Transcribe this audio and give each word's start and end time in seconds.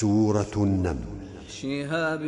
سورة 0.00 0.54
النمل. 0.56 1.23
شهاب 1.60 2.24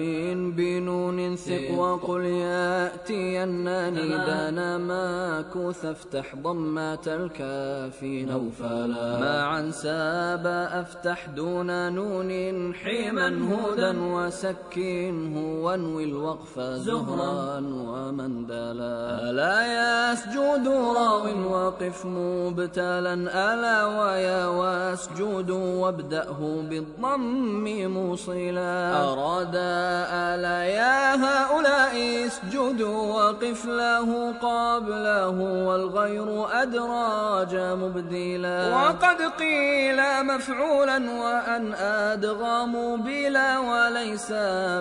بنون 0.57 1.37
ثق 1.37 1.71
وقل 1.79 2.25
يأتينني 2.25 4.09
دانا 4.29 4.79
ماكوث 4.79 5.85
افتح 5.85 6.27
ضمات 6.37 7.09
الكافي 7.09 8.25
نوفلا 8.25 9.19
معا 9.21 9.71
ساب 9.71 10.47
أفتح 10.83 11.27
دون 11.37 11.93
نون 11.93 12.31
حيما 12.75 13.29
هودا 13.51 13.93
وسكنه 14.15 15.37
وانوي 15.65 16.05
الوقف 16.05 16.61
زهرا. 16.61 17.59
ومن 17.91 18.47
دلا. 18.47 18.97
ألا 19.31 19.57
يسجد 19.77 20.67
راو 20.69 21.27
وقف 21.53 22.07
مبتلا 22.07 23.15
ألا 23.15 23.79
ويا 23.87 24.47
واسجد 24.47 25.51
وابدأه 25.51 26.41
بالضم 26.71 27.65
موصلا. 27.97 29.16
أراد 29.17 29.55
ألا 29.55 30.65
يا 30.65 31.15
هؤلاء 31.15 32.27
اسجدوا 32.27 33.13
وقف 33.15 33.67
له 33.67 34.35
قبله 34.43 35.29
والغير 35.67 36.47
أدراج 36.63 37.55
مبدلا 37.55 38.77
وقد 38.77 39.23
قيل 39.39 40.25
مفعولا 40.25 40.97
وأن 41.11 41.75
أدغام 41.75 43.03
بلا 43.03 43.59
وليس 43.59 44.33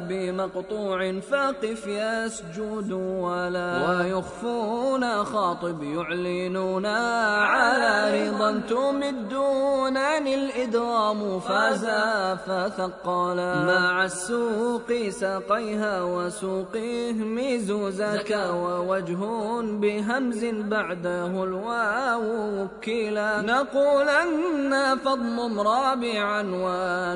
بمقطوع 0.09 1.19
فقف 1.19 1.87
يسجد 1.87 2.91
ولا 2.91 3.89
ويخفون 3.89 5.23
خاطب 5.23 5.83
يعلنون 5.83 6.85
على 6.85 8.27
رضا 8.27 8.61
تمدونني 8.69 10.35
الإدغام 10.35 11.39
فازا 11.39 12.35
فثقلا 12.35 13.55
مع 13.55 14.05
السوق 14.25 15.09
ساقيها 15.09 16.01
وسوقه 16.01 17.13
ميزوزك 17.13 18.31
ووجه 18.53 19.21
بهمز 19.61 20.45
بعده 20.45 21.43
الواو 21.43 22.23
وكلا 22.57 23.41
نقولن 23.41 24.97
فضم 25.05 25.59
رابعا 25.59 26.41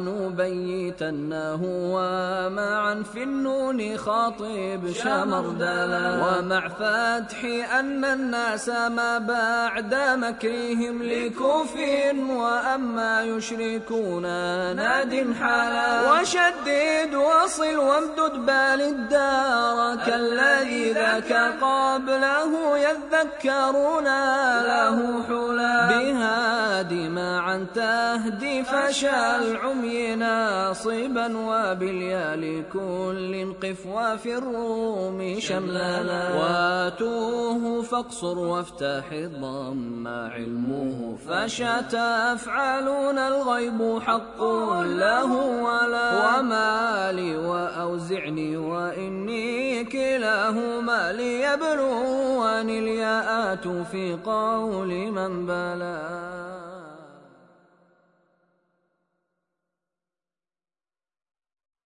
ونبيتنه 0.09 1.61
في 3.13 3.23
النون 3.23 3.97
خاطب 3.97 4.91
شمردلا 5.03 6.05
ومع 6.23 6.67
فتح 6.67 7.39
أن 7.79 8.05
الناس 8.05 8.69
ما 8.69 9.17
بعد 9.17 9.93
مكرهم 9.95 11.03
لكوف 11.03 11.75
وأما 12.29 13.23
يشركون 13.23 14.23
ناد 14.75 15.33
حالا. 15.39 16.11
وشدد 16.11 17.13
وصل 17.15 17.77
وامدد 17.77 18.35
بال 18.45 18.81
الدار. 18.81 19.95
كالذي 20.05 20.93
ذاك 20.93 21.31
قبله 21.61 22.77
يذكرون 22.77 24.07
له 24.71 24.97
حلا. 25.27 25.87
بهادي 25.89 27.09
معا 27.09 27.65
تهدي 28.19 28.63
فشى 28.63 29.35
العمي 29.35 30.15
ناصبا 30.15 31.37
وباليا 31.37 32.35
لكل 32.35 33.53
قف 33.63 33.85
وفي 33.85 34.37
الروم 34.37 35.39
شملالا. 35.39 36.23
واتوه 36.35 37.81
فاقصر 37.81 38.39
وافتح 38.39 39.11
الضم 39.11 40.07
علمه 40.07 41.15
فشى. 41.27 41.81
تفعلون 41.89 43.17
الغيب 43.17 43.99
حق 44.01 44.43
له 44.83 45.31
ولا 45.63 46.39
وما 46.39 47.11
لي 47.11 47.37
وأوزعني 47.37 48.57
وإني 48.57 49.83
كلاهما 49.83 51.11
ليبلوني 51.11 52.79
الياءات 52.79 53.67
في 53.67 54.17
قول 54.25 55.11
من 55.11 55.45
بلى. 55.45 55.99